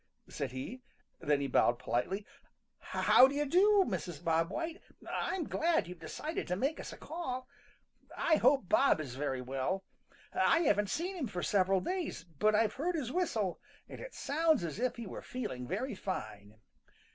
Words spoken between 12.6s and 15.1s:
heard his whistle and it sounds as if he